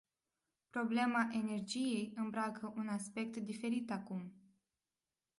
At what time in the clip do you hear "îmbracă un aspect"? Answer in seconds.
2.15-3.37